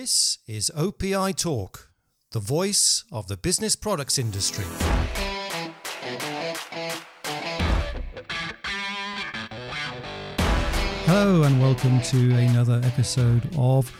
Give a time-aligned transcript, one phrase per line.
[0.00, 1.90] This is OPI Talk,
[2.30, 4.64] the voice of the business products industry.
[11.04, 13.92] Hello, and welcome to another episode of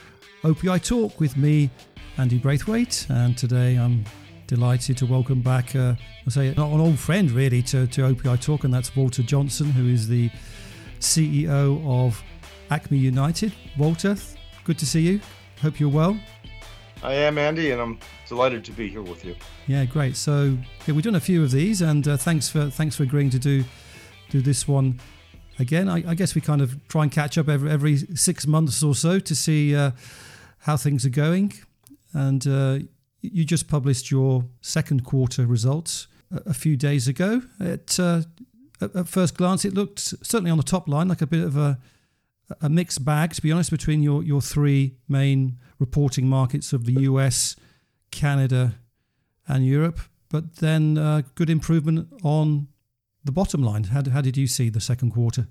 [0.44, 1.68] OPI Talk with me,
[2.16, 3.04] Andy Braithwaite.
[3.08, 4.04] And today I'm
[4.46, 8.62] delighted to welcome back, uh, I'll say, an old friend really to, to OPI Talk,
[8.62, 10.30] and that's Walter Johnsen, who is the
[11.00, 12.22] CEO of
[12.70, 13.52] Acme United.
[13.76, 14.16] Walter,
[14.62, 15.20] good to see you.
[15.62, 16.16] Hope you're well.
[17.02, 17.98] I am Andy, and I'm
[18.28, 19.34] delighted to be here with you.
[19.66, 20.16] Yeah, great.
[20.16, 23.30] So yeah, we've done a few of these, and uh, thanks for thanks for agreeing
[23.30, 23.64] to do
[24.30, 25.00] do this one
[25.58, 25.88] again.
[25.88, 28.94] I, I, guess we kind of try and catch up every every six months or
[28.94, 29.92] so to see uh,
[30.60, 31.54] how things are going.
[32.12, 32.78] And uh,
[33.20, 37.42] you just published your second quarter results a, a few days ago.
[37.60, 38.22] It, uh,
[38.80, 41.56] at, at first glance, it looked certainly on the top line like a bit of
[41.56, 41.78] a
[42.60, 47.02] a mixed bag, to be honest, between your, your three main reporting markets of the
[47.02, 47.56] US,
[48.10, 48.74] Canada,
[49.46, 50.00] and Europe.
[50.28, 52.68] But then uh, good improvement on
[53.24, 53.84] the bottom line.
[53.84, 55.48] How, how did you see the second quarter?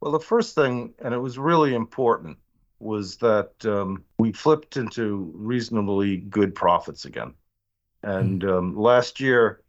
[0.00, 2.36] Well, the first thing, and it was really important,
[2.80, 7.34] was that um, we flipped into reasonably good profits again.
[8.02, 8.58] And mm.
[8.58, 9.62] um, last year,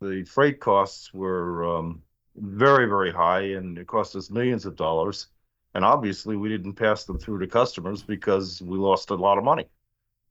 [0.00, 2.02] the freight costs were um,
[2.40, 5.28] very, very high, and it cost us millions of dollars.
[5.74, 9.44] And obviously, we didn't pass them through to customers because we lost a lot of
[9.44, 9.68] money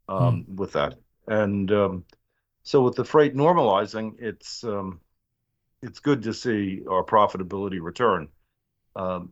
[0.10, 0.56] um, hmm.
[0.56, 0.96] with that.
[1.28, 2.06] And um,
[2.64, 5.00] so, with the freight normalizing, it's um,
[5.82, 8.30] it's good to see our profitability return.
[8.96, 9.32] Um,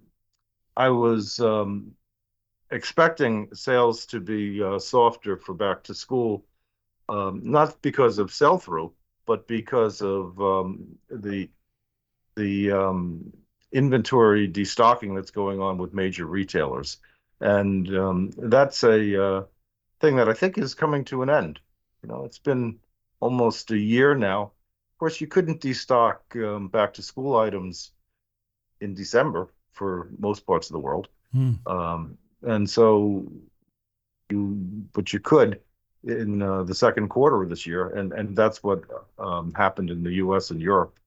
[0.78, 1.94] I was um,
[2.72, 6.46] expecting sales to be uh, softer for back to school,
[7.10, 8.94] um, not because of sell through,
[9.26, 10.36] but because of
[11.10, 11.50] the
[12.36, 13.34] the um,
[13.72, 16.98] inventory destocking that's going on with major retailers,
[17.40, 19.44] and um, that's a uh,
[20.00, 21.60] thing that I think is coming to an end.
[22.04, 22.80] You know, it's been
[23.20, 24.44] almost a year now.
[24.44, 27.92] Of course, you couldn't destock um, back to school items
[28.80, 31.54] in December for most parts of the world, hmm.
[31.68, 33.30] um, and so
[34.30, 34.56] you,
[34.94, 35.60] but you could
[36.06, 38.84] in uh, the second quarter of this year, and and that's what
[39.20, 40.52] um, happened in the U.S.
[40.52, 40.98] and Europe.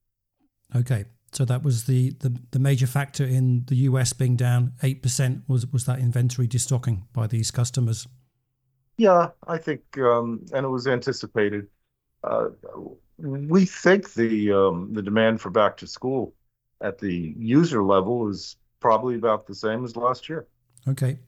[0.74, 5.02] Okay, so that was the, the, the major factor in the US being down eight
[5.02, 8.06] percent was was that inventory destocking by these customers.
[8.96, 11.68] Yeah, I think, um, and it was anticipated.
[12.24, 12.48] Uh,
[13.18, 16.34] we think the um, the demand for back to school
[16.80, 20.46] at the user level is probably about the same as last year.
[20.86, 21.18] Okay.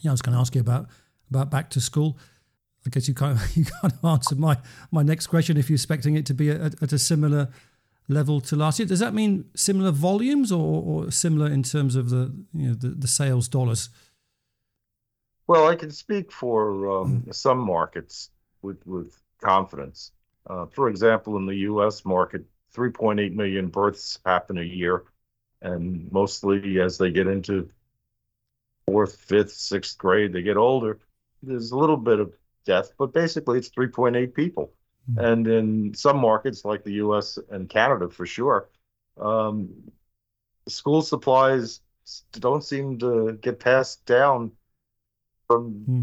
[0.00, 0.88] Yeah, I was going to ask you about
[1.30, 2.18] about back to school.
[2.86, 4.58] I guess you kind of you kind of answered my
[4.90, 5.56] my next question.
[5.56, 7.48] If you're expecting it to be at, at a similar
[8.08, 8.86] level to last year.
[8.86, 12.88] Does that mean similar volumes or, or similar in terms of the you know the,
[12.88, 13.88] the sales dollars?
[15.46, 17.34] Well, I can speak for um, mm.
[17.34, 18.30] some markets
[18.62, 20.12] with with confidence.
[20.46, 22.04] Uh, for example, in the U.S.
[22.04, 22.44] market,
[22.74, 25.04] 3.8 million births happen a year,
[25.62, 27.70] and mostly as they get into
[28.86, 30.98] fourth, fifth, sixth grade, they get older.
[31.42, 32.34] There's a little bit of
[32.66, 34.72] death, but basically it's 3.8 people.
[35.10, 35.24] Mm-hmm.
[35.24, 38.68] And in some markets like the US and Canada for sure,
[39.20, 39.68] um,
[40.68, 41.80] school supplies
[42.32, 44.52] don't seem to get passed down
[45.46, 46.02] from mm-hmm.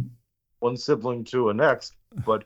[0.59, 1.95] one sibling to a next,
[2.25, 2.45] but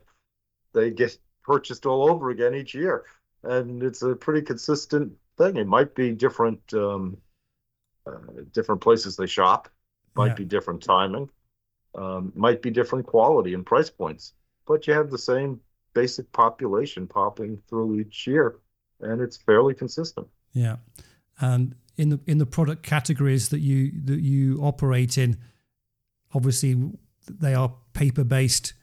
[0.74, 3.04] they get purchased all over again each year.
[3.44, 5.58] And it's a pretty consistent thing.
[5.58, 7.18] It might be different um,
[8.08, 9.70] uh, different places they shop,
[10.16, 10.36] might yeah.
[10.36, 11.30] be different timing,
[11.96, 14.34] um, might be different quality and price points,
[14.68, 15.60] but you have the same
[15.96, 18.58] basic population popping through each year,
[19.00, 20.28] and it's fairly consistent.
[20.54, 20.76] Yeah,
[21.40, 25.38] and in the in the product categories that you that you operate in,
[26.34, 26.92] obviously
[27.28, 28.74] they are paper based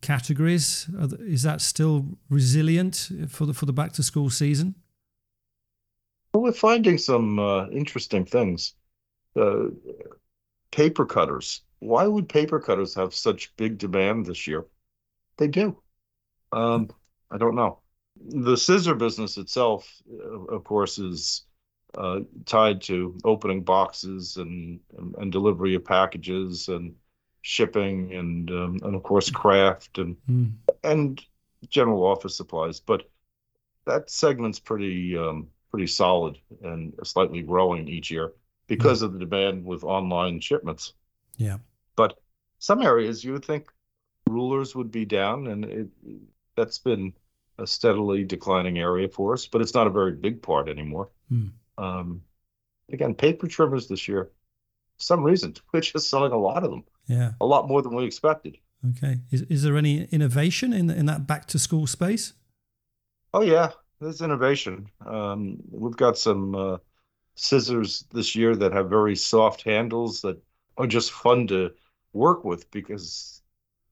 [0.00, 0.88] categories.
[1.20, 4.76] Is that still resilient for the for the back to school season?
[6.32, 8.74] Well, we're finding some uh, interesting things.
[9.34, 9.68] Uh,
[10.70, 11.62] paper cutters.
[11.80, 14.66] Why would paper cutters have such big demand this year?
[15.36, 15.76] They do.
[16.52, 16.90] Um,
[17.30, 17.80] I don't know.
[18.20, 21.44] The scissor business itself, uh, of course, is
[21.96, 26.94] uh, tied to opening boxes and, and, and delivery of packages and
[27.42, 30.52] shipping and um, and of course craft and mm.
[30.84, 31.24] and
[31.68, 32.80] general office supplies.
[32.80, 33.08] But
[33.86, 38.32] that segment's pretty um, pretty solid and slightly growing each year
[38.66, 39.06] because mm.
[39.06, 40.94] of the demand with online shipments.
[41.36, 41.58] Yeah.
[41.96, 42.18] But
[42.58, 43.68] some areas you would think
[44.28, 45.88] rulers would be down, and it,
[46.58, 47.12] that's been
[47.58, 51.08] a steadily declining area for us, but it's not a very big part anymore.
[51.28, 51.46] Hmm.
[51.76, 52.22] Um,
[52.92, 54.30] again, paper trimmers this year,
[54.98, 56.84] some reason, we're just selling a lot of them.
[57.06, 57.32] Yeah.
[57.40, 58.58] A lot more than we expected.
[58.90, 59.18] Okay.
[59.30, 62.34] Is, is there any innovation in, in that back to school space?
[63.32, 63.70] Oh, yeah.
[64.00, 64.86] There's innovation.
[65.04, 66.76] Um, we've got some uh,
[67.34, 70.40] scissors this year that have very soft handles that
[70.76, 71.72] are just fun to
[72.12, 73.37] work with because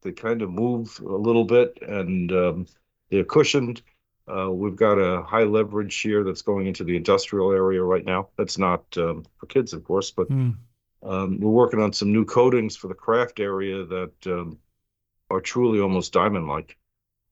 [0.07, 2.67] they kind of move a little bit and um,
[3.11, 3.83] they're cushioned.
[4.29, 8.29] Uh, we've got a high leverage shear that's going into the industrial area right now.
[8.39, 10.55] That's not um, for kids, of course, but Mm.
[11.03, 14.59] um, we're working on some new coatings for the craft area that um,
[15.31, 16.77] are truly almost diamond-like,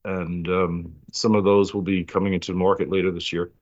[0.05, 3.53] and um, some of those will be coming into the market later this year.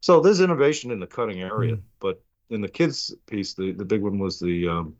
[0.00, 1.82] So there's innovation in the cutting area, Mm.
[2.00, 4.96] but in the kids piece, the, the big one was the um,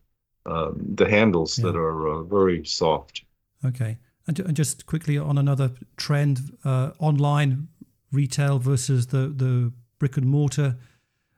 [0.46, 1.66] um, the handles Yeah.
[1.66, 3.24] that are uh, very soft.
[3.64, 3.98] Okay.
[4.26, 7.68] And, and just quickly on another trend, uh, online
[8.12, 10.76] retail versus the, the brick and mortar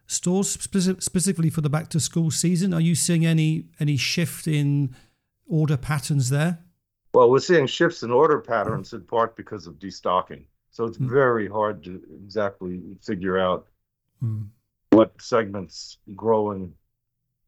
[0.06, 2.74] stores, speci- specifically for the back to school season.
[2.74, 4.94] Are you seeing any any shift in
[5.46, 6.58] order patterns there?
[7.14, 10.44] Well, we're seeing shifts in order patterns in part because of destocking.
[10.70, 11.08] So it's Mm.
[11.10, 13.66] very hard to exactly figure out
[14.20, 14.44] Hmm.
[14.90, 16.74] what segments growing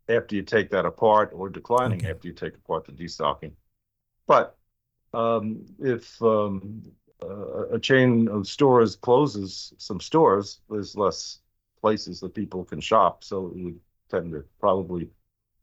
[0.09, 2.11] after you take that apart or declining Okay.
[2.11, 3.53] after you take apart the destocking.
[4.27, 4.59] But
[5.15, 6.83] um, if um,
[7.23, 11.39] uh, a chain of stores closes some stores, there's less
[11.81, 13.25] places that people can shop.
[13.25, 13.81] So it would
[14.11, 15.09] tend to probably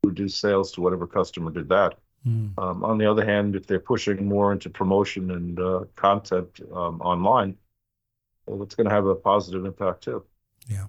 [0.03, 1.95] reduce sales to whatever customer did that.
[2.23, 2.49] Hmm.
[2.57, 7.01] Um, on the other hand, if they're pushing more into promotion and uh, content um,
[7.01, 7.55] online,
[8.45, 10.23] well, it's going to have a positive impact too.
[10.67, 10.87] Yeah.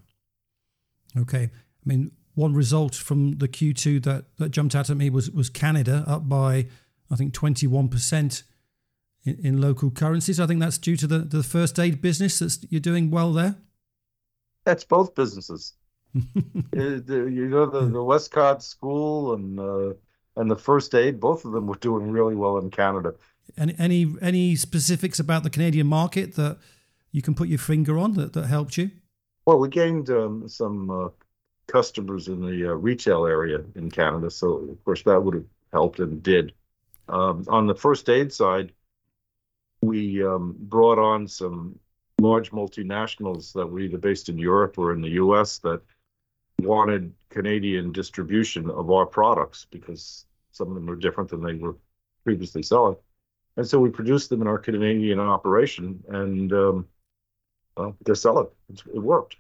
[1.17, 1.45] Okay.
[1.45, 5.51] I mean, one result from the Q2 that, that jumped out at me was was
[5.51, 6.67] Canada up by
[7.11, 8.43] I think 21%
[9.25, 10.41] in, in local currencies.
[10.41, 13.57] I think that's due to the, the first aid business that's you're doing well there.
[14.65, 15.75] That's both businesses.
[16.75, 19.93] Uh, you know the the Westcott School and uh,
[20.37, 23.15] and the first aid, both of them were doing really well in Canada.
[23.57, 26.59] Any any any specifics about the Canadian market that
[27.11, 28.91] you can put your finger on that, that helped you?
[29.47, 31.09] Well, we gained um, some uh,
[31.67, 35.99] customers in the uh, retail area in Canada, so of course that would have helped
[35.99, 36.53] and did.
[37.09, 38.73] Um, on the first aid side,
[39.83, 41.79] we um, brought on some
[42.21, 45.59] large multinationals that were either based in Europe or in the U.S.
[45.59, 45.83] that
[46.61, 51.77] wanted Canadian distribution of our products because some of them were different than they were
[52.25, 52.97] previously selling.
[53.57, 56.87] And so we produced them in our Canadian operation, and um,
[57.77, 58.47] well, they're selling.
[58.71, 59.37] It's, it worked.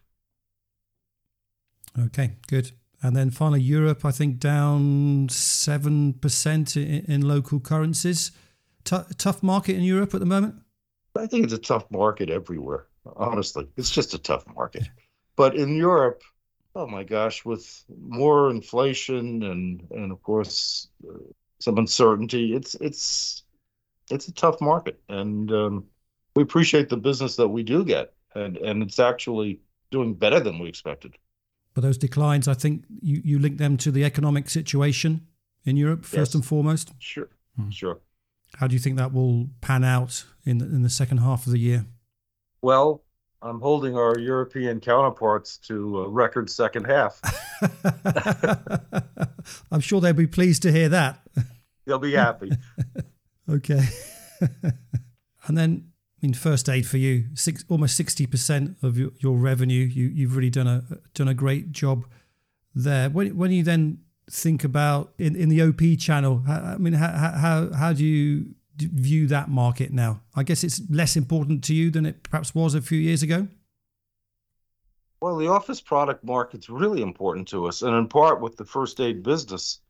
[1.98, 2.72] Okay, good.
[3.02, 8.32] And then finally, Europe, I think down 7% in, in local currencies.
[8.84, 10.54] Tou tough market in Europe at the moment?
[11.16, 12.86] I think it's a tough market everywhere.
[13.16, 14.88] Honestly, it's just a tough market.
[15.36, 16.22] But in Europe,
[16.74, 21.18] oh my gosh, with more inflation and and of course uh,
[21.58, 23.42] some uncertainty, it's it's
[24.10, 25.84] it's a tough market, and um,
[26.36, 30.58] we appreciate the business that we do get, and and it's actually doing better than
[30.58, 31.12] we expected.
[31.74, 35.26] But those declines, I think you, you link them to the economic situation
[35.64, 36.34] in Europe first Yes.
[36.34, 36.92] and foremost.
[36.98, 37.70] Sure, Hmm.
[37.70, 38.00] sure.
[38.56, 41.52] How do you think that will pan out in the, in the second half of
[41.52, 41.86] the year?
[42.60, 43.02] Well,
[43.40, 47.20] I'm holding our European counterparts to a record second half.
[49.72, 51.20] I'm sure they'll be pleased to hear that.
[51.84, 52.52] They'll be happy.
[53.48, 53.82] Okay.
[55.46, 55.88] and then,
[56.22, 59.84] I mean, first aid for you, six, almost sixty percent of your, your revenue.
[59.84, 62.06] You you've really done a done a great job
[62.74, 63.10] there.
[63.10, 63.98] When when you then
[64.30, 69.26] think about in, in the OP channel, I mean, how, how how do you view
[69.28, 70.20] that market now?
[70.34, 73.48] I guess it's less important to you than it perhaps was a few years ago.
[75.20, 79.00] Well, the office product market's really important to us, and in part with the first
[79.00, 79.80] aid business,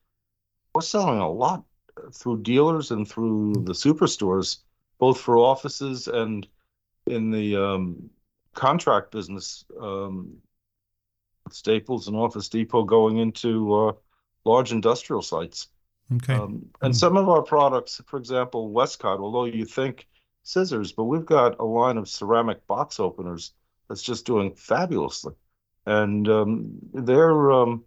[0.75, 1.65] we're selling a lot
[2.13, 4.59] through dealers and through the superstores,
[4.99, 6.47] both for offices and
[7.07, 8.11] in the um,
[8.55, 9.65] contract business.
[9.81, 10.37] Um,
[11.51, 13.93] Staples and Office Depot going into uh,
[14.45, 15.69] large industrial sites.
[16.15, 16.35] Okay.
[16.35, 16.99] Um, and Mm.
[16.99, 20.09] some of our products, for example, Westcott, although you think
[20.43, 23.55] scissors, but we've got a line of ceramic box openers
[23.89, 25.35] that's just doing fabulously.
[25.87, 27.85] And um, they're um,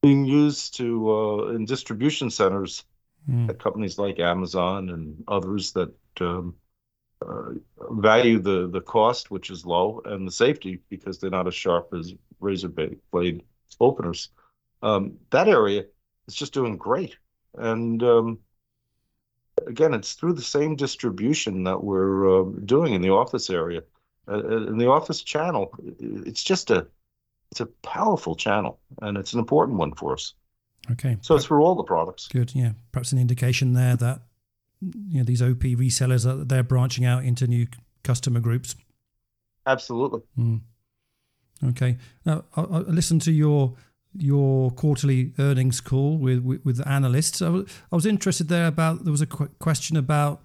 [0.00, 2.84] being used to uh, in distribution centers
[3.30, 3.48] Mm.
[3.50, 6.56] at companies like Amazon and others that um,
[7.24, 7.52] uh,
[7.92, 11.94] value the, the cost, which is low, and the safety because they're not as sharp
[11.94, 12.68] as razor
[13.12, 13.44] blade
[13.78, 14.30] openers.
[14.82, 15.84] Um, that area
[16.26, 17.16] is just doing great.
[17.56, 18.38] And um,
[19.66, 23.82] again, it's through the same distribution that we're uh, doing in the office area.
[24.28, 26.86] Uh, uh, in the office channel, it's just a
[27.50, 30.34] it's a powerful channel, and it's an important one for us.
[30.90, 31.18] Okay.
[31.20, 32.28] So it's for all the products.
[32.28, 32.54] Good.
[32.54, 32.72] Yeah.
[32.92, 34.22] Perhaps an indication there that
[34.80, 37.66] you know these OP resellers are they're branching out into new
[38.02, 38.74] customer groups.
[39.66, 40.20] Absolutely.
[40.38, 40.60] Mm.
[41.64, 41.98] Okay.
[42.24, 43.74] Now I, I listened to your
[44.16, 47.42] your quarterly earnings call with with, with the analysts.
[47.42, 50.42] I was, I was interested there about there was a qu- question about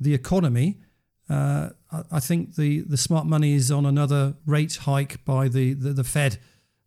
[0.00, 0.78] the economy.
[1.28, 5.74] Uh, I, I, think the, the smart money is on another rate hike by the
[5.74, 6.38] the, the Fed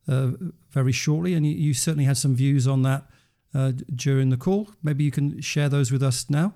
[0.07, 0.31] uh,
[0.71, 3.05] very shortly, and you, you, certainly had some views on that
[3.53, 4.69] uh, during the call.
[4.81, 6.53] Maybe you can share those with us now.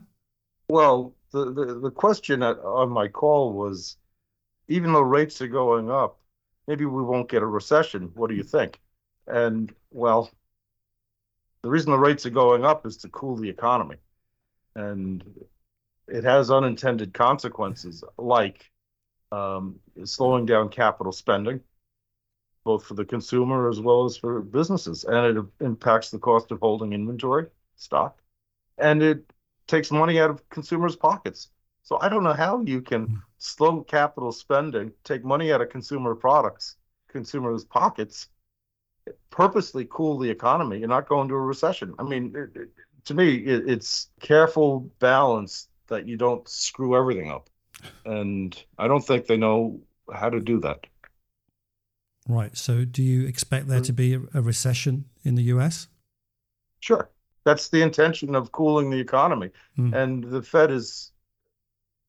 [0.70, 3.98] Well, the, the, the question on my call was
[4.68, 6.20] even though rates are going up,
[6.68, 8.12] maybe we won't get a recession.
[8.16, 8.80] What do you think?
[9.28, 10.30] And well,
[11.62, 13.98] the reason the rates are going up is to cool the economy.
[14.76, 15.24] And
[16.08, 18.70] it has unintended consequences like
[19.32, 21.62] um, slowing down capital spending,
[22.64, 25.06] both for the consumer as well as for businesses.
[25.06, 28.20] And it impacts the cost of holding inventory, stock.
[28.78, 29.24] And it
[29.68, 31.50] takes money out of consumers' pockets.
[31.84, 33.16] So I don't know how you can hmm.
[33.38, 36.78] slow capital spending, take money out of consumer products,
[37.10, 38.30] consumers' pockets,
[39.30, 41.94] purposely cool the economy and not go into a recession.
[42.00, 42.70] I mean, it, it,
[43.06, 47.50] to me, it, it's careful balance that you don't screw everything up.
[48.06, 49.82] And I don't think they know
[50.14, 50.86] how to do that.
[52.28, 52.56] Right.
[52.56, 55.88] So, do you expect there to be a, recession in the US?
[56.80, 57.10] Sure.
[57.44, 59.50] That's the intention of cooling the economy.
[59.78, 59.94] Mm.
[59.94, 61.12] And the Fed is,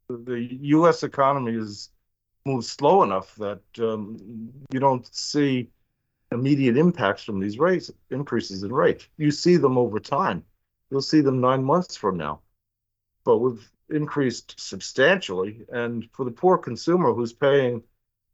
[0.08, 1.90] the US economy is
[2.46, 5.70] moved slow enough that um, you don't see
[6.34, 9.08] immediate impacts from these rates increases in rates.
[9.16, 10.44] You see them over time.
[10.90, 12.40] You'll see them nine months from now.
[13.24, 15.62] But we've increased substantially.
[15.72, 17.82] And for the poor consumer who's paying,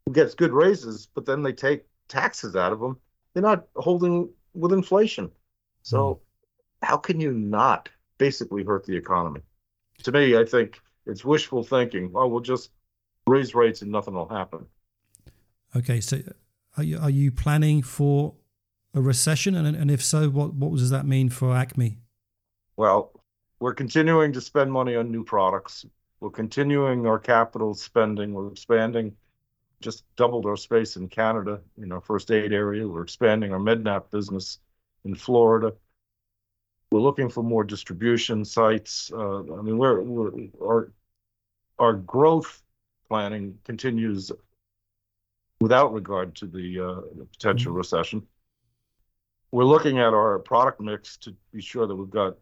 [0.07, 2.99] who gets good raises, but then they take taxes out of them,
[3.33, 5.30] they're not holding with inflation.
[5.83, 6.21] So mm
[6.83, 7.88] how can you not
[8.19, 9.42] basically hurt the economy?
[10.04, 12.12] To me, I think it's wishful thinking.
[12.14, 12.71] Oh, we'll just
[13.26, 14.66] raise rates and nothing will happen.
[15.76, 16.23] Okay, so
[16.77, 18.35] are you, are you planning for
[18.95, 19.55] a recession?
[19.55, 21.99] And, and if so, what, what does that mean for Acme?
[22.77, 23.12] Well,
[23.59, 25.85] we're continuing to spend money on new products.
[26.21, 28.33] We're continuing our capital spending.
[28.33, 29.15] We're expanding,
[29.81, 32.87] just doubled our space in Canada in our first aid area.
[32.87, 34.59] We're expanding our MedNap business
[35.05, 35.73] in Florida.
[36.91, 39.11] We're looking for more distribution sites.
[39.15, 40.31] Uh, I mean, we're, we're
[40.62, 40.93] our
[41.79, 42.62] our growth
[43.09, 44.31] planning continues
[45.61, 47.79] without regard to the, uh, potential mm-hmm.
[47.79, 48.26] recession.
[49.52, 52.37] We're looking at our product mix to be sure that we've got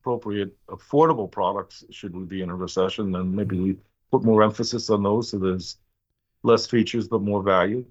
[0.00, 3.12] appropriate affordable products should we be in a recession.
[3.12, 3.76] then maybe we
[4.10, 5.78] put more emphasis on those so there's
[6.42, 7.84] less features but more value.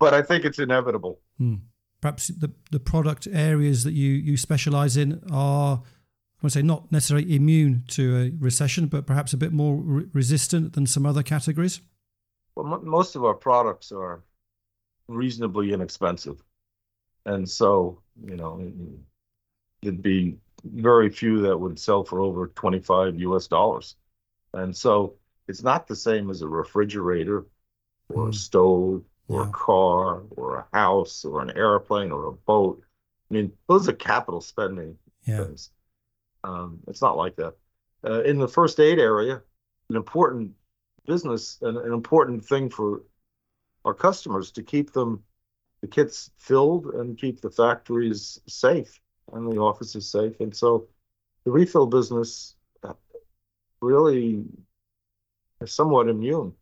[0.00, 1.20] But I think it's inevitable.
[1.40, 1.60] Mm
[2.00, 6.90] perhaps the, the product areas that you, you specialize in are, I would say, not
[6.90, 11.22] necessarily immune to a recession, but perhaps a bit more re- resistant than some other
[11.22, 11.80] categories?
[12.54, 14.22] Well, m- most of our products are
[15.08, 16.42] reasonably inexpensive.
[17.26, 18.72] And so, you know,
[19.82, 23.96] it'd be very few that would sell for over 25 US dollars.
[24.52, 25.14] And so
[25.48, 27.46] it's not the same as a refrigerator
[28.08, 28.30] or mm.
[28.30, 29.48] a stove or yeah.
[29.48, 32.82] a car or a house or an airplane or a boat.
[33.30, 35.44] I mean, those are capital spending yeah.
[35.44, 35.70] things.
[36.42, 37.54] Um, it's not like that.
[38.04, 39.42] Uh, in the first aid area,
[39.88, 40.52] an important
[41.06, 43.02] business and an important thing for
[43.84, 45.22] our customers to keep them,
[45.80, 49.00] the kits filled and keep the factories safe
[49.32, 50.38] and the offices safe.
[50.40, 50.88] And so
[51.44, 52.94] the refill business uh,
[53.80, 54.44] really
[55.60, 56.52] is somewhat immune.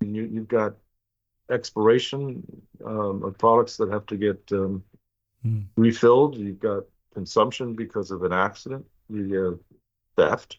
[0.00, 0.74] Mean, you, you've got
[1.50, 2.42] expiration
[2.84, 4.82] um, of products that have to get um,
[5.44, 5.64] mm.
[5.76, 6.36] refilled.
[6.36, 6.84] You've got
[7.14, 9.56] consumption because of an accident, the uh,
[10.16, 10.58] theft.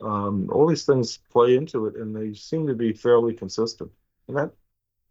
[0.00, 3.90] Um, all these things play into it, and they seem to be fairly consistent.
[4.28, 4.50] And that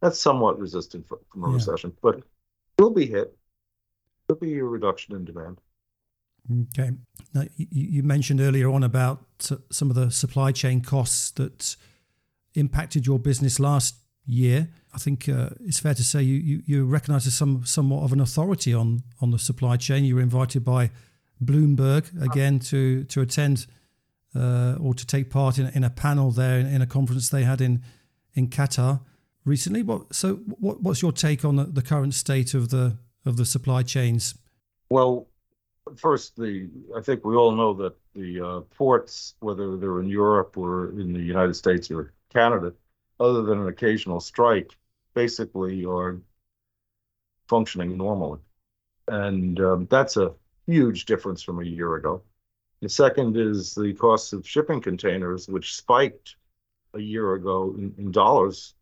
[0.02, 1.56] that's somewhat resistant from, from a yeah.
[1.56, 2.22] recession, but
[2.78, 3.36] will be hit.
[4.28, 5.60] There'll be a reduction in demand.
[6.70, 6.92] Okay.
[7.34, 9.22] Now, you, you mentioned earlier on about
[9.70, 11.76] some of the supply chain costs that
[12.56, 14.70] impacted your business last year.
[14.94, 18.14] I think uh, it's fair to say you, you, you recognise as some somewhat of
[18.14, 20.06] an authority on on the supply chain.
[20.06, 20.90] You were invited by
[21.44, 23.68] Bloomberg again to to attend
[24.36, 27.62] uh, or to take part in, in a panel there in, a conference they had
[27.62, 27.82] in
[28.34, 29.02] in Qatar
[29.46, 29.84] recently.
[29.84, 33.46] What so what, what's your take on the, the current state of the of the
[33.46, 34.36] supply chains?
[34.90, 35.28] Well,
[35.96, 40.58] first, the I think we all know that the uh, ports, whether they're in Europe
[40.58, 42.74] or in the United States or Canada,
[43.20, 44.76] other than an occasional strike,
[45.14, 46.22] basically are
[47.48, 48.40] functioning normally.
[49.08, 50.34] And um, that's a
[50.68, 52.22] huge difference from a year ago.
[52.82, 56.38] The second is the cost of shipping containers, which spiked
[56.94, 58.74] a year ago in, in dollars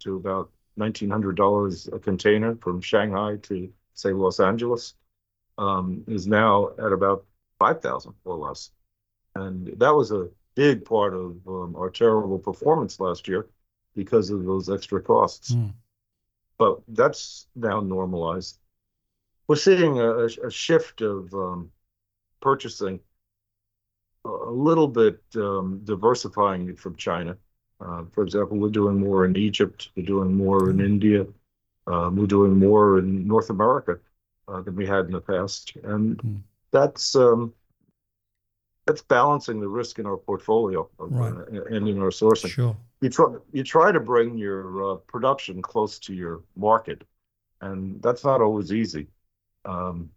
[0.00, 4.94] to about $1,900 a container from Shanghai to, say, Los Angeles,
[5.58, 7.24] um, is now at about
[7.58, 8.70] 5,000 or less.
[9.36, 13.46] And that was a big part of um, our terrible performance last year
[13.94, 15.52] because of those extra costs.
[15.52, 15.72] Mm.
[16.58, 18.58] But that's now normalized.
[19.46, 21.70] We're seeing a, a shift of um,
[22.40, 23.00] purchasing
[24.24, 27.36] a little bit um, diversifying from China.
[27.80, 31.26] Uh, for example, we're doing more in Egypt, we're doing more in India,
[31.86, 33.98] um, we're doing more in North America
[34.48, 36.40] uh, than we had in the past, and mm.
[36.70, 37.52] that's um,
[38.86, 41.32] that's balancing the risk in our portfolio of, right.
[41.32, 42.50] uh, and in our sourcing.
[42.50, 42.76] Sure.
[43.00, 47.02] You try you try to bring your uh, production close to your market,
[47.60, 49.08] and that's not always easy,
[49.64, 50.10] um,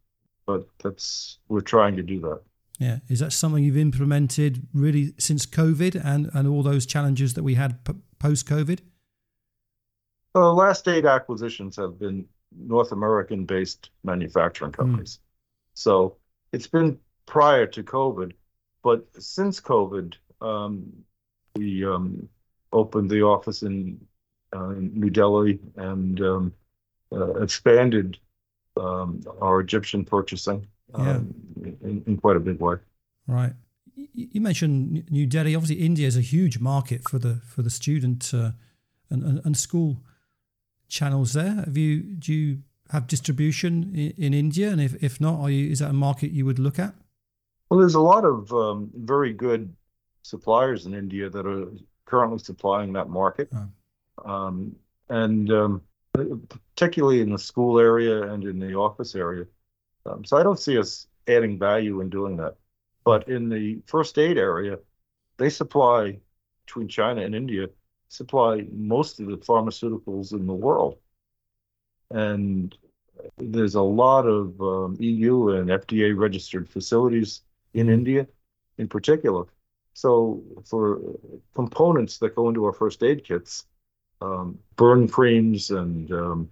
[0.46, 2.42] but that's we're trying to do that.
[2.77, 7.43] Yeah, is that something you've implemented really since COVID and and all those challenges that
[7.43, 8.79] we had p- post COVID?
[10.34, 14.81] The last eight acquisitions have been North American based manufacturing hmm.
[14.81, 15.17] companies.
[15.17, 15.22] Mm.
[15.74, 16.17] So
[16.51, 18.34] it's been prior to COVID
[18.88, 20.93] but since COVID, um,
[21.57, 22.29] we um,
[22.72, 24.00] opened the office in,
[24.53, 26.53] uh, New Delhi and um,
[27.12, 28.17] uh, expanded
[28.77, 31.12] um, our Egyptian purchasing yeah.
[31.12, 31.34] Um,
[31.82, 32.75] in, in, quite a big way.
[33.27, 33.53] Right.
[33.96, 35.56] You mentioned New Delhi.
[35.56, 38.51] Obviously, India is a huge market for the for the student uh,
[39.10, 39.98] and, and, and school
[40.88, 41.56] channels there.
[41.65, 42.60] Have you do you
[42.91, 44.70] have distribution in, in India?
[44.70, 46.94] And if, if not, are you, is that a market you would look at?
[47.70, 49.74] Well, there's a lot of um, very good
[50.24, 51.67] suppliers in India that are
[52.06, 53.50] currently supplying that market.
[53.53, 54.32] Oh.
[54.32, 54.75] Um,
[55.10, 55.82] and um,
[56.75, 59.46] particularly in the school area and in the office area.
[60.08, 62.56] Um, so I don't see us adding value in doing that.
[63.04, 64.80] But in the first aid area,
[65.38, 66.20] they supply
[66.66, 67.68] between China and India
[68.10, 70.98] supply most of the pharmaceuticals in the world.
[72.10, 72.75] And
[73.38, 77.42] there's a lot of um, EU and FDA registered facilities
[77.74, 78.27] in India
[78.77, 79.46] in particular.
[79.94, 81.01] So for
[81.55, 83.66] components that go into our first aid kits,
[84.22, 86.51] um, burn creams and um,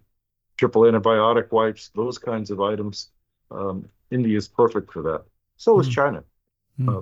[0.58, 3.12] triple antibiotic wipes, those kinds of items,
[3.51, 5.23] um, India is perfect for that.
[5.58, 5.93] So is mm.
[5.93, 6.23] China.
[6.79, 6.97] Mm.
[6.97, 7.01] Uh,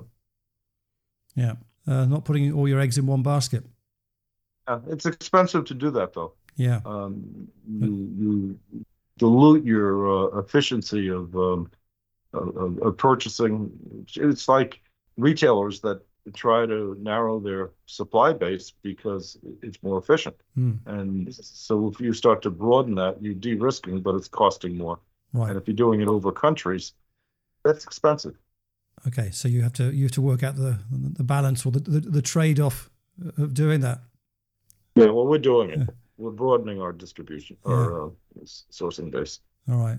[1.34, 1.54] yeah,
[1.86, 3.64] uh, not putting all your eggs in one basket.
[4.66, 6.34] Uh, it's expensive to do that, though.
[6.56, 6.80] Yeah.
[6.86, 8.84] Um, you, you,
[9.18, 11.70] dilute your uh, efficiency of um,
[12.32, 13.70] of, of purchasing.
[14.16, 14.80] It's like
[15.16, 16.02] retailers that
[16.32, 20.36] try to narrow their supply base because it's more efficient.
[20.58, 20.78] Mm.
[20.86, 24.98] And so if you start to broaden that, you're de-risking, but it's costing more.
[25.34, 25.50] Right.
[25.50, 26.92] And if you're doing it over countries,
[27.64, 28.36] that's expensive.
[29.06, 31.80] Okay, so you have to you have to work out the the balance or the
[31.80, 32.88] the, the trade off
[33.36, 34.00] of doing that.
[34.94, 35.78] Yeah, well, we're doing it.
[35.80, 35.86] Yeah.
[36.16, 37.72] We're broadening our distribution, yeah.
[37.72, 38.10] our uh,
[38.44, 39.40] sourcing base.
[39.68, 39.98] All right.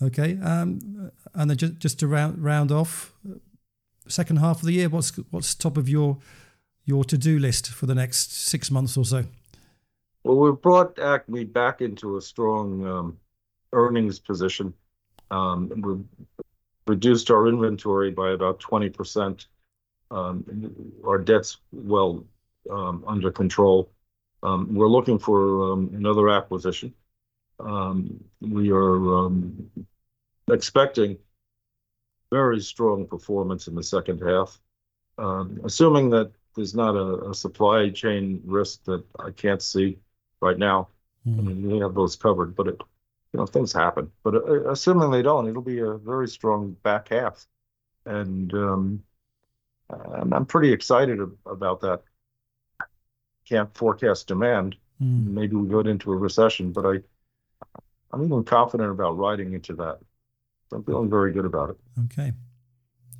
[0.00, 3.12] Okay, um, and then just just to round round off,
[4.08, 6.18] second half of the year, what's what's top of your
[6.86, 9.24] your to do list for the next six months or so?
[10.24, 13.18] Well, we've brought Acme back into a strong um,
[13.72, 14.74] earnings position.
[15.30, 16.44] Um, we've
[16.86, 19.46] reduced our inventory by about twenty percent.
[20.10, 20.44] Um,
[21.04, 22.24] our debt's well
[22.70, 23.90] um, under control.
[24.42, 26.94] Um, we're looking for um, another acquisition.
[27.60, 29.70] Um, we are um,
[30.50, 31.18] expecting
[32.30, 34.60] very strong performance in the second half,
[35.18, 39.98] um, assuming that there's not a, a, supply chain risk that I can't see
[40.40, 40.88] right now.
[41.26, 42.80] I mean, we have those covered, but it,
[43.32, 44.10] you know, things happen.
[44.22, 47.46] But uh, assuming they don't, it'll be a very strong back half,
[48.06, 49.02] and um,
[49.90, 52.02] I'm, I'm pretty excited about that.
[53.48, 54.76] Can't forecast demand.
[55.02, 55.26] Mm.
[55.28, 57.00] Maybe we go into a recession, but I
[58.12, 59.98] I'm even confident about riding into that.
[60.72, 61.76] I'm feeling very good about it.
[62.04, 62.32] Okay.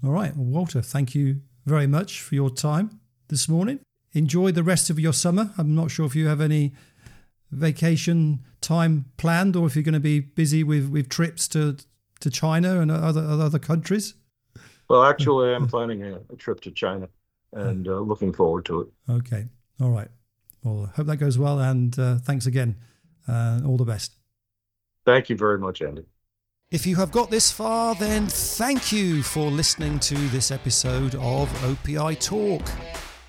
[0.04, 0.34] All right.
[0.36, 3.80] Well, Walter, thank you very much for your time this morning.
[4.12, 5.50] Enjoy the rest of your summer.
[5.58, 6.72] I'm not sure if you have any
[7.50, 11.76] vacation time planned or if you're going to be busy with, with trips to
[12.20, 14.14] to China and other other countries.
[14.88, 17.08] Well, actually, I'm planning a, a trip to China
[17.52, 18.88] and uh, looking forward to it.
[19.10, 19.46] Okay.
[19.80, 20.08] All right.
[20.62, 21.60] Well, I hope that goes well.
[21.60, 22.76] And uh, thanks again.
[23.26, 24.12] Uh, all the best.
[25.04, 26.04] Thank you very much, Andy.
[26.70, 31.48] If you have got this far, then thank you for listening to this episode of
[31.62, 32.62] OPI Talk.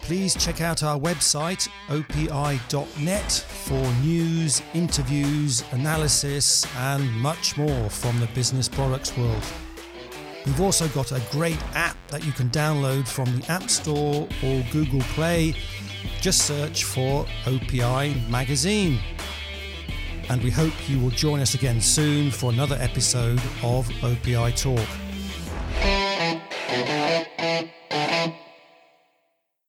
[0.10, 8.26] Please check out our website, opi.net, for news, interviews, analysis, and much more from the
[8.34, 9.44] business products world.
[10.48, 14.66] We've also got a great app that you can download from the App Store or
[14.72, 15.54] Google Play.
[16.22, 18.98] Just search for OPI Magazine.
[20.28, 25.09] And we hope you will join us again soon for another episode of OPI Talk.